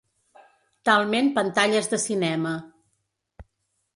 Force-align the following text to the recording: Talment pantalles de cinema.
Talment 0.89 1.29
pantalles 1.35 1.91
de 1.93 2.01
cinema. 2.05 2.53